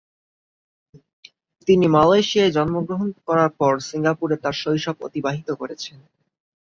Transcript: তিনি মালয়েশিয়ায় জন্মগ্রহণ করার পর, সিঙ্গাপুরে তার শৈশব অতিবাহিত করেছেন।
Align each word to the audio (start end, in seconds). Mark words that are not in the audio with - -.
তিনি 1.67 1.85
মালয়েশিয়ায় 1.87 2.55
জন্মগ্রহণ 2.57 3.09
করার 3.27 3.51
পর, 3.59 3.73
সিঙ্গাপুরে 3.89 4.35
তার 4.43 4.55
শৈশব 4.61 4.95
অতিবাহিত 5.07 5.49
করেছেন। 5.53 5.97